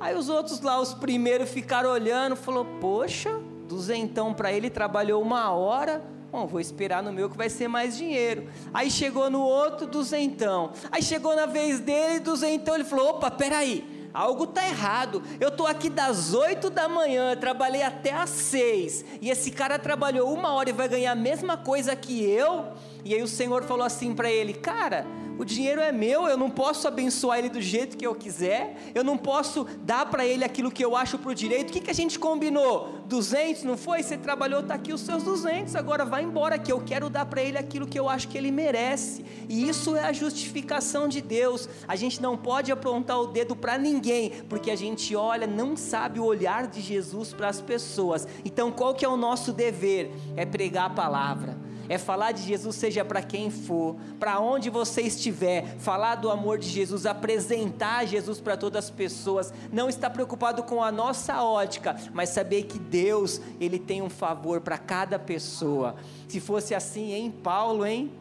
[0.00, 5.52] Aí os outros lá, os primeiros, ficaram olhando, falou: Poxa, duzentão para ele, trabalhou uma
[5.52, 6.02] hora.
[6.30, 8.48] Bom, vou esperar no meu que vai ser mais dinheiro.
[8.72, 10.72] Aí chegou no outro, duzentão.
[10.92, 12.74] Aí chegou na vez dele, duzentão.
[12.74, 14.10] Ele falou: Opa, peraí.
[14.12, 15.22] algo está errado.
[15.40, 20.32] Eu estou aqui das 8 da manhã, trabalhei até às 6, e esse cara trabalhou
[20.32, 22.66] uma hora e vai ganhar a mesma coisa que eu.
[23.04, 25.06] E aí o Senhor falou assim para ele: Cara,
[25.38, 29.04] o dinheiro é meu, eu não posso abençoar ele do jeito que eu quiser, eu
[29.04, 31.70] não posso dar para ele aquilo que eu acho por direito.
[31.70, 32.98] O que, que a gente combinou?
[33.06, 34.02] 200, não foi?
[34.02, 37.40] Você trabalhou, está aqui os seus 200, agora vai embora, que eu quero dar para
[37.40, 39.24] ele aquilo que eu acho que ele merece.
[39.48, 41.68] E isso é a justificação de Deus.
[41.86, 46.18] A gente não pode apontar o dedo para ninguém, porque a gente olha, não sabe
[46.18, 48.26] o olhar de Jesus para as pessoas.
[48.44, 50.10] Então qual que é o nosso dever?
[50.36, 51.57] É pregar a palavra
[51.88, 56.58] é falar de Jesus, seja para quem for, para onde você estiver, falar do amor
[56.58, 61.96] de Jesus, apresentar Jesus para todas as pessoas, não estar preocupado com a nossa ótica,
[62.12, 65.96] mas saber que Deus, Ele tem um favor para cada pessoa.
[66.28, 68.12] Se fosse assim, hein, Paulo, hein?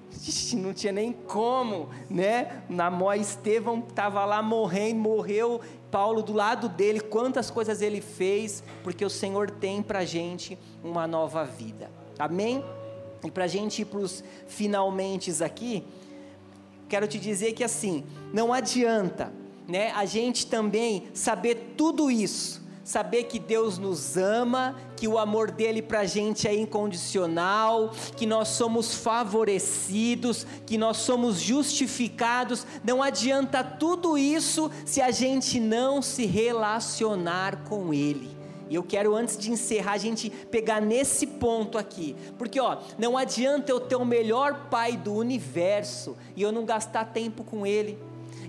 [0.54, 2.64] Não tinha nem como, né?
[2.70, 9.04] Namó Estevão estava lá morrendo, morreu, Paulo do lado dele, quantas coisas ele fez, porque
[9.04, 11.90] o Senhor tem para gente uma nova vida.
[12.18, 12.64] Amém?
[13.28, 15.84] E para a gente ir para os finalmente aqui,
[16.88, 19.34] quero te dizer que assim, não adianta
[19.68, 25.52] né, a gente também saber tudo isso, saber que Deus nos ama, que o amor
[25.52, 32.66] dele para a gente é incondicional, que nós somos favorecidos, que nós somos justificados.
[32.82, 38.38] Não adianta tudo isso se a gente não se relacionar com Ele.
[38.70, 42.16] E eu quero, antes de encerrar, a gente pegar nesse ponto aqui.
[42.38, 47.06] Porque, ó, não adianta eu ter o melhor pai do universo e eu não gastar
[47.06, 47.98] tempo com ele.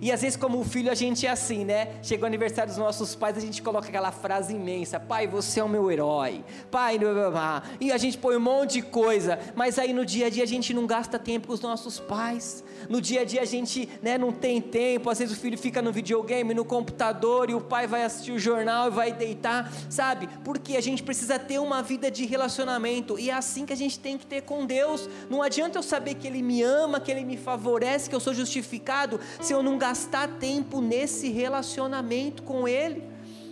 [0.00, 1.88] E às vezes, como filho, a gente é assim, né?
[2.02, 5.64] Chega o aniversário dos nossos pais, a gente coloca aquela frase imensa: Pai, você é
[5.64, 6.44] o meu herói.
[6.70, 7.62] Pai, blá, blá, blá.
[7.80, 10.46] e a gente põe um monte de coisa, mas aí no dia a dia a
[10.46, 12.64] gente não gasta tempo com os nossos pais.
[12.88, 15.10] No dia a dia a gente né, não tem tempo.
[15.10, 18.38] Às vezes o filho fica no videogame, no computador, e o pai vai assistir o
[18.38, 20.28] jornal e vai deitar, sabe?
[20.44, 23.98] Porque a gente precisa ter uma vida de relacionamento, e é assim que a gente
[23.98, 25.08] tem que ter com Deus.
[25.28, 28.32] Não adianta eu saber que Ele me ama, que Ele me favorece, que eu sou
[28.32, 33.02] justificado, se eu não gastar gastar tempo nesse relacionamento com Ele.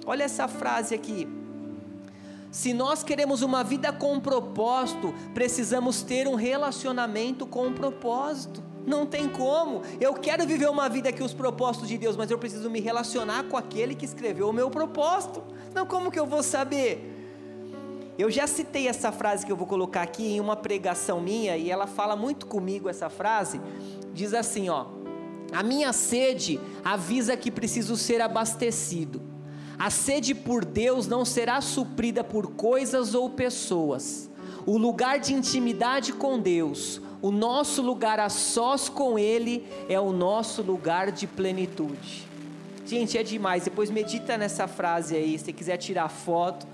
[0.05, 1.27] Olha essa frase aqui.
[2.51, 8.63] Se nós queremos uma vida com propósito, precisamos ter um relacionamento com propósito.
[8.87, 9.81] Não tem como.
[9.99, 13.45] Eu quero viver uma vida que os propósitos de Deus, mas eu preciso me relacionar
[13.45, 15.43] com aquele que escreveu o meu propósito.
[15.75, 17.15] Não, como que eu vou saber?
[18.19, 21.71] Eu já citei essa frase que eu vou colocar aqui em uma pregação minha e
[21.71, 23.59] ela fala muito comigo essa frase.
[24.13, 24.96] Diz assim, ó:
[25.53, 29.23] a minha sede avisa que preciso ser abastecido.
[29.79, 34.31] A sede por Deus não será suprida por coisas ou pessoas.
[34.65, 40.13] O lugar de intimidade com Deus, o nosso lugar a sós com Ele, é o
[40.13, 42.27] nosso lugar de plenitude.
[42.87, 43.65] Gente, é demais.
[43.65, 46.67] Depois medita nessa frase aí, se quiser tirar foto.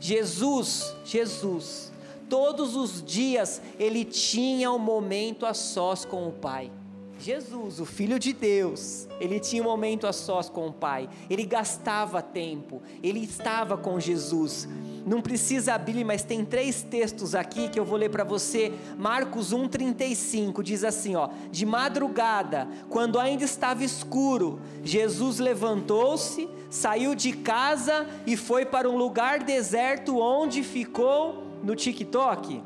[0.00, 1.92] Jesus, Jesus,
[2.28, 6.70] todos os dias ele tinha um momento a sós com o Pai.
[7.18, 11.44] Jesus, o Filho de Deus, ele tinha um momento a sós com o Pai, ele
[11.44, 14.68] gastava tempo, ele estava com Jesus.
[15.04, 18.72] Não precisa abrir, mas tem três textos aqui que eu vou ler para você.
[18.96, 27.32] Marcos 1,35 diz assim: ó, de madrugada, quando ainda estava escuro, Jesus levantou-se, saiu de
[27.32, 32.62] casa e foi para um lugar deserto onde ficou no TikTok?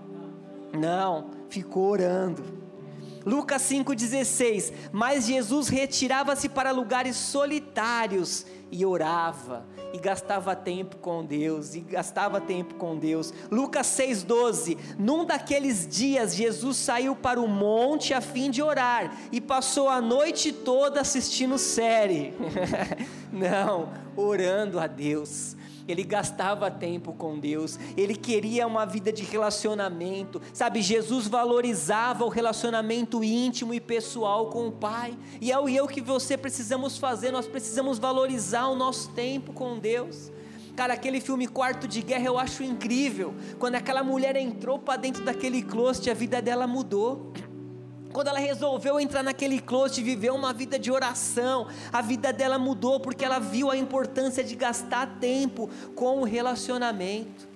[0.73, 2.62] Não, ficou orando
[3.25, 11.75] Lucas 5,16: Mas Jesus retirava-se para lugares solitários e orava, e gastava tempo com Deus,
[11.75, 13.33] e gastava tempo com Deus.
[13.51, 19.41] Lucas 6,12: Num daqueles dias, Jesus saiu para o monte a fim de orar, e
[19.41, 22.33] passou a noite toda assistindo série.
[23.31, 30.41] Não, orando a Deus ele gastava tempo com Deus, ele queria uma vida de relacionamento,
[30.53, 30.83] sabe?
[30.83, 36.01] Jesus valorizava o relacionamento íntimo e pessoal com o Pai, e é o eu que
[36.01, 40.31] você precisamos fazer, nós precisamos valorizar o nosso tempo com Deus.
[40.75, 43.35] Cara, aquele filme Quarto de Guerra eu acho incrível.
[43.59, 47.32] Quando aquela mulher entrou para dentro daquele closet, a vida dela mudou.
[48.13, 52.59] Quando ela resolveu entrar naquele closet e viver uma vida de oração, a vida dela
[52.59, 57.49] mudou porque ela viu a importância de gastar tempo com o relacionamento.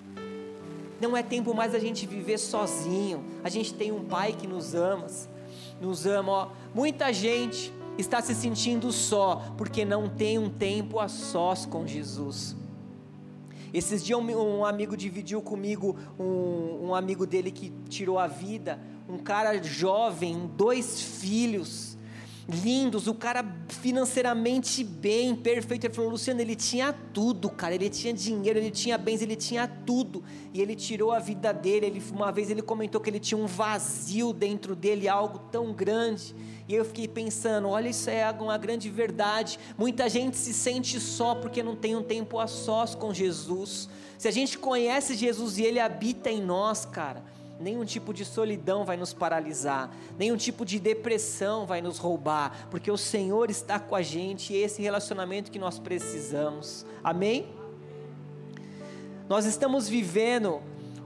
[1.00, 3.22] Não é tempo mais a gente viver sozinho.
[3.44, 5.06] A gente tem um pai que nos ama,
[5.78, 6.32] nos ama.
[6.32, 6.48] Ó.
[6.74, 12.56] Muita gente está se sentindo só porque não tem um tempo a sós com Jesus.
[13.74, 18.80] Esses dias um, um amigo dividiu comigo um, um amigo dele que tirou a vida
[19.08, 21.96] um cara jovem, dois filhos,
[22.48, 25.84] lindos, o cara financeiramente bem, perfeito.
[25.84, 27.74] Ele falou: Luciano, ele tinha tudo, cara.
[27.74, 30.22] Ele tinha dinheiro, ele tinha bens, ele tinha tudo.
[30.52, 31.86] E ele tirou a vida dele.
[31.86, 36.34] Ele, uma vez ele comentou que ele tinha um vazio dentro dele, algo tão grande.
[36.68, 39.58] E eu fiquei pensando: olha, isso é uma grande verdade.
[39.76, 43.88] Muita gente se sente só porque não tem um tempo a sós com Jesus.
[44.18, 48.84] Se a gente conhece Jesus e ele habita em nós, cara nenhum tipo de solidão
[48.84, 53.94] vai nos paralisar, nenhum tipo de depressão vai nos roubar, porque o Senhor está com
[53.94, 56.84] a gente e esse relacionamento que nós precisamos.
[57.02, 57.46] Amém?
[59.28, 60.60] Nós estamos vivendo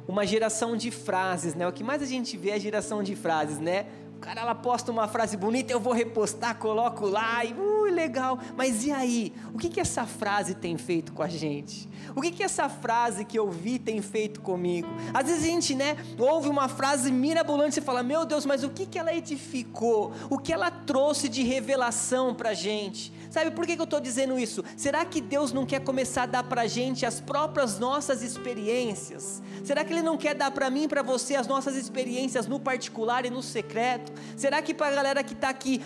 [0.07, 1.67] uma geração de frases, né?
[1.67, 3.87] O que mais a gente vê é a geração de frases, né?
[4.21, 8.39] Cara ela posta uma frase bonita, eu vou repostar, coloco lá e uh, legal.
[8.55, 9.33] Mas e aí?
[9.55, 11.89] O que que essa frase tem feito com a gente?
[12.15, 14.89] O que que essa frase que eu vi tem feito comigo?
[15.15, 18.69] Às vezes a gente, né, ouve uma frase mirabolante e fala: "Meu Deus, mas o
[18.69, 20.13] que que ela edificou?
[20.29, 24.37] O que ela trouxe de revelação para a gente?" Sabe por que, eu estou dizendo
[24.39, 24.65] isso?
[24.77, 29.41] Será que Deus não quer começar a dar para a gente as próprias nossas experiências?
[29.65, 32.59] Será que Ele não quer dar para mim e para você as nossas experiências no
[32.59, 34.13] particular e no secreto?
[34.37, 35.81] Será que para a galera que está aqui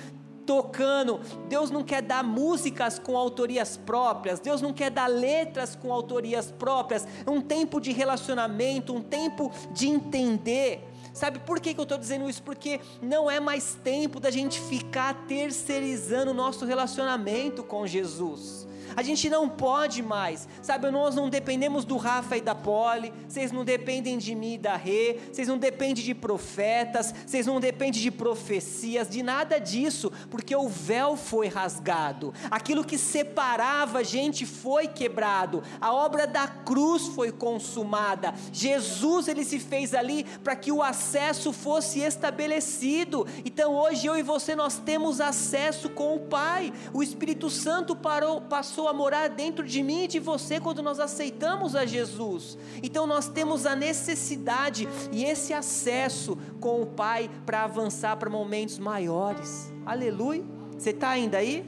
[0.46, 1.20] tocando.
[1.48, 6.50] Deus não quer dar músicas com autorias próprias, Deus não quer dar letras com autorias
[6.50, 7.06] próprias.
[7.26, 10.82] Um tempo de relacionamento, um tempo de entender.
[11.14, 12.42] Sabe por que, que eu estou dizendo isso?
[12.42, 18.66] Porque não é mais tempo da gente ficar terceirizando o nosso relacionamento com Jesus.
[18.96, 20.90] A gente não pode mais, sabe?
[20.90, 24.76] Nós não dependemos do Rafa e da Poli, vocês não dependem de mim e da
[24.76, 30.54] Rê, vocês não dependem de profetas, vocês não dependem de profecias, de nada disso, porque
[30.54, 37.08] o véu foi rasgado, aquilo que separava a gente foi quebrado, a obra da cruz
[37.08, 43.26] foi consumada, Jesus ele se fez ali para que o acesso fosse estabelecido.
[43.44, 48.40] Então hoje eu e você nós temos acesso com o Pai, o Espírito Santo parou,
[48.40, 52.58] passou passou a morar dentro de mim e de você quando nós aceitamos a Jesus.
[52.82, 58.80] Então nós temos a necessidade e esse acesso com o Pai para avançar para momentos
[58.80, 59.72] maiores.
[59.86, 60.42] Aleluia.
[60.76, 61.64] Você está ainda aí?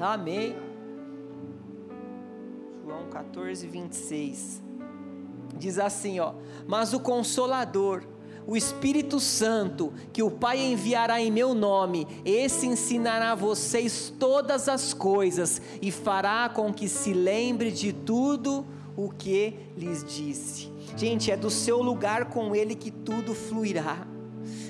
[0.00, 0.56] Amém.
[2.84, 4.60] João 14, 26.
[5.56, 6.34] Diz assim, ó:
[6.66, 8.02] Mas o Consolador
[8.50, 14.68] o Espírito Santo, que o Pai enviará em meu nome, esse ensinará a vocês todas
[14.68, 20.68] as coisas e fará com que se lembre de tudo o que lhes disse.
[20.96, 24.04] Gente, é do seu lugar com Ele que tudo fluirá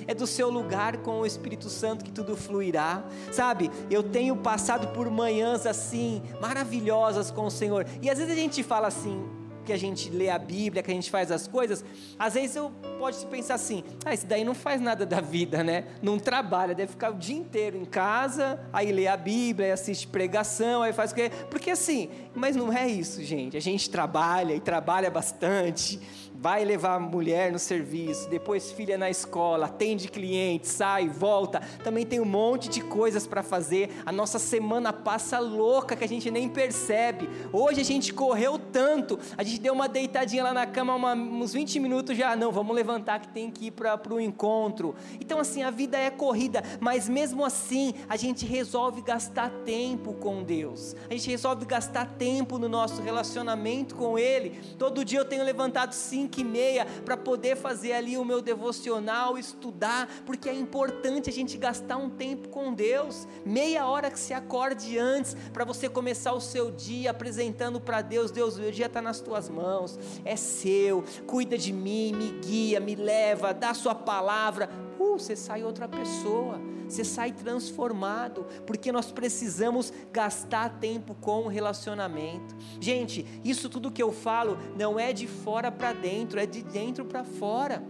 [0.07, 3.03] é do seu lugar com o Espírito Santo que tudo fluirá.
[3.31, 8.35] Sabe, eu tenho passado por manhãs assim, maravilhosas com o Senhor, e às vezes a
[8.35, 9.23] gente fala assim,
[9.65, 11.83] que a gente lê a Bíblia, que a gente faz as coisas,
[12.17, 15.85] às vezes eu pode pensar assim: ah, esse daí não faz nada da vida, né?
[16.01, 20.07] Não trabalha, deve ficar o dia inteiro em casa, aí lê a Bíblia, aí assiste
[20.07, 21.31] pregação, aí faz o quê?
[21.49, 23.57] Porque assim, mas não é isso, gente.
[23.57, 25.99] A gente trabalha e trabalha bastante
[26.41, 31.61] vai levar mulher no serviço, depois filha na escola, atende cliente, sai, volta.
[31.83, 33.91] Também tem um monte de coisas para fazer.
[34.03, 37.29] A nossa semana passa louca que a gente nem percebe.
[37.53, 41.53] Hoje a gente correu tanto, a gente deu uma deitadinha lá na cama uma, uns
[41.53, 42.35] 20 minutos já.
[42.35, 44.95] Não, vamos levantar que tem que ir para o encontro.
[45.19, 50.41] Então, assim, a vida é corrida, mas mesmo assim a gente resolve gastar tempo com
[50.41, 50.95] Deus.
[51.07, 54.59] A gente resolve gastar tempo no nosso relacionamento com Ele.
[54.79, 59.37] Todo dia eu tenho levantado cinco e meia para poder fazer ali o meu devocional,
[59.37, 64.33] estudar, porque é importante a gente gastar um tempo com Deus, meia hora que se
[64.33, 69.01] acorde antes, para você começar o seu dia apresentando para Deus: Deus, o dia está
[69.01, 73.95] nas tuas mãos, é seu, cuida de mim, me guia, me leva, dá a sua
[73.95, 74.69] palavra.
[75.01, 76.59] Uh, você sai outra pessoa
[76.91, 82.53] você sai transformado, porque nós precisamos gastar tempo com o relacionamento.
[82.79, 87.05] Gente, isso tudo que eu falo não é de fora para dentro, é de dentro
[87.05, 87.81] para fora.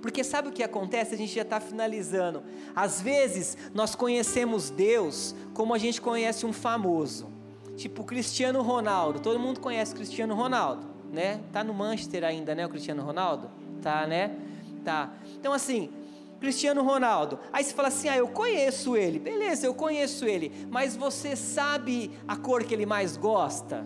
[0.00, 1.14] Porque sabe o que acontece?
[1.14, 2.42] A gente já está finalizando.
[2.74, 7.28] Às vezes nós conhecemos Deus como a gente conhece um famoso,
[7.76, 9.20] tipo Cristiano Ronaldo.
[9.20, 11.40] Todo mundo conhece Cristiano Ronaldo, né?
[11.52, 12.66] Tá no Manchester ainda, né?
[12.66, 13.48] O Cristiano Ronaldo,
[13.80, 14.36] tá, né?
[14.84, 15.14] Tá.
[15.38, 16.01] Então assim,
[16.42, 17.38] Cristiano Ronaldo.
[17.52, 19.20] Aí você fala assim: ah, eu conheço ele.
[19.20, 20.66] Beleza, eu conheço ele.
[20.68, 23.84] Mas você sabe a cor que ele mais gosta?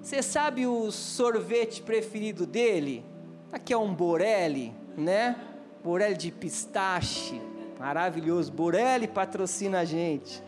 [0.00, 3.04] Você sabe o sorvete preferido dele?
[3.50, 5.34] Aqui é um Borelli, né?
[5.82, 7.42] Borelli de pistache.
[7.80, 8.52] Maravilhoso.
[8.52, 10.40] Borelli patrocina a gente.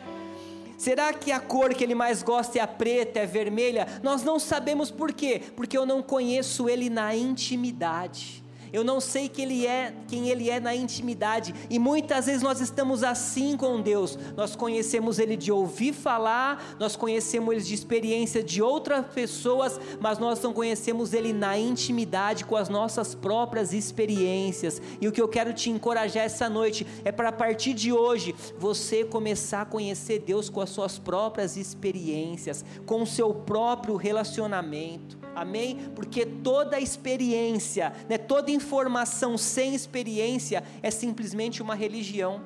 [0.79, 3.89] Será que a cor que ele mais gosta é a preta, é a vermelha?
[4.05, 8.41] Nós não sabemos por quê, porque eu não conheço ele na intimidade
[8.73, 11.55] eu não sei quem ele é, quem ele é na intimidade.
[11.69, 14.19] E muitas vezes nós estamos assim com Deus.
[14.37, 20.19] Nós conhecemos ele de ouvir falar, nós conhecemos ele de experiência de outras pessoas, mas
[20.19, 24.81] nós não conhecemos ele na intimidade com as nossas próprias experiências.
[25.01, 28.35] E o que eu quero te encorajar essa noite é para a partir de hoje
[28.59, 35.20] você começar a conhecer Deus com as suas próprias experiências, com o seu próprio relacionamento.
[35.35, 35.79] Amém?
[35.95, 42.41] Porque toda experiência, né, toda informação sem experiência é simplesmente uma religião.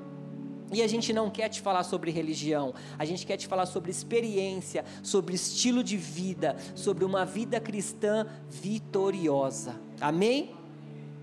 [0.72, 3.90] E a gente não quer te falar sobre religião, a gente quer te falar sobre
[3.90, 9.80] experiência, sobre estilo de vida, sobre uma vida cristã vitoriosa.
[10.00, 10.63] Amém?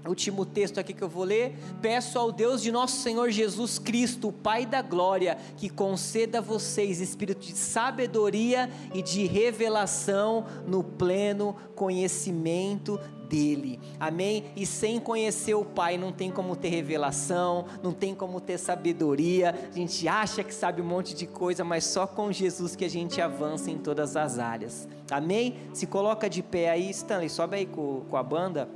[0.08, 1.56] Último texto aqui que eu vou ler.
[1.82, 6.42] Peço ao Deus de nosso Senhor Jesus Cristo, o Pai da glória, que conceda a
[6.42, 13.00] vocês espírito de sabedoria e de revelação no pleno conhecimento
[13.32, 13.80] dele.
[13.98, 14.46] Amém?
[14.56, 19.56] E sem conhecer o Pai não tem como ter revelação, não tem como ter sabedoria.
[19.72, 22.90] A gente acha que sabe um monte de coisa, mas só com Jesus que a
[22.90, 24.88] gente avança em todas as áreas.
[25.10, 25.56] Amém?
[25.74, 28.68] Se coloca de pé aí, Stanley, sobe aí com, com a banda.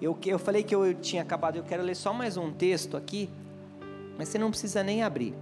[0.00, 3.28] Eu, eu falei que eu tinha acabado, eu quero ler só mais um texto aqui,
[4.16, 5.34] mas você não precisa nem abrir.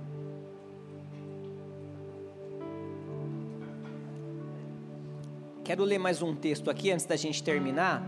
[5.62, 8.02] Quero ler mais um texto aqui antes da gente terminar.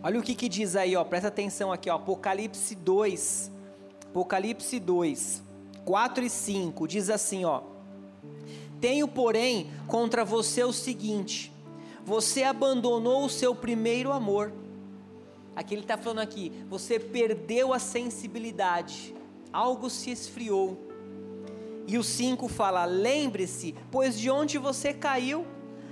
[0.00, 3.50] Olha o que, que diz aí, ó, presta atenção aqui, ó, Apocalipse 2.
[4.04, 5.42] Apocalipse 2,
[5.84, 7.62] 4 e 5, diz assim, ó:
[8.80, 11.52] Tenho, porém, contra você o seguinte:
[12.04, 14.52] você abandonou o seu primeiro amor.
[15.58, 19.12] Aqui ele está falando aqui, você perdeu a sensibilidade,
[19.52, 20.78] algo se esfriou.
[21.84, 25.44] E o 5 fala: lembre-se, pois de onde você caiu,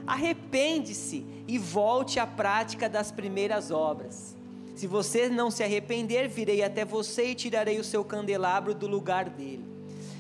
[0.07, 4.37] arrepende-se e volte à prática das primeiras obras.
[4.77, 9.29] Se você não se arrepender, virei até você e tirarei o seu candelabro do lugar
[9.29, 9.76] dele.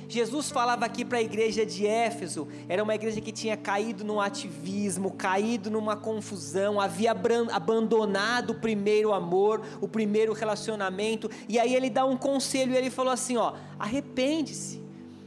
[0.09, 4.20] Jesus falava aqui para a igreja de Éfeso, era uma igreja que tinha caído no
[4.20, 7.14] ativismo, caído numa confusão, havia
[7.52, 12.90] abandonado o primeiro amor, o primeiro relacionamento, e aí ele dá um conselho e ele
[12.90, 14.86] falou assim: ó, arrepende-se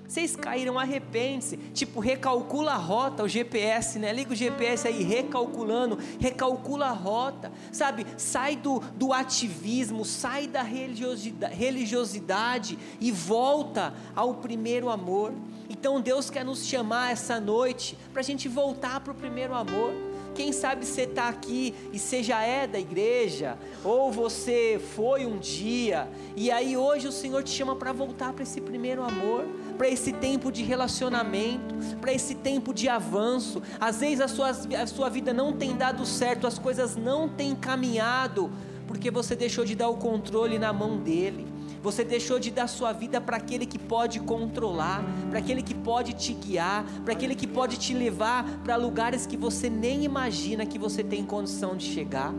[0.10, 1.56] vocês caíram, arrepende-se.
[1.56, 4.12] Tipo, recalcula a rota, o GPS, né?
[4.12, 8.08] Liga o GPS aí, recalculando, recalcula a rota, sabe?
[8.18, 15.32] Sai do, do ativismo, sai da religiosidade, religiosidade e volta ao primeiro amor.
[15.70, 19.94] Então Deus quer nos chamar essa noite para a gente voltar para o primeiro amor.
[20.34, 25.38] Quem sabe você está aqui e você já é da igreja, ou você foi um
[25.38, 29.46] dia, e aí hoje o Senhor te chama para voltar para esse primeiro amor
[29.80, 33.64] para esse tempo de relacionamento, para esse tempo de avanço.
[33.80, 37.56] Às vezes a sua, a sua vida não tem dado certo, as coisas não têm
[37.56, 38.52] caminhado,
[38.86, 41.48] porque você deixou de dar o controle na mão dele.
[41.82, 46.12] Você deixou de dar sua vida para aquele que pode controlar, para aquele que pode
[46.12, 50.78] te guiar, para aquele que pode te levar para lugares que você nem imagina que
[50.78, 52.34] você tem condição de chegar.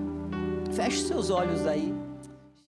[0.72, 1.99] Feche seus olhos aí.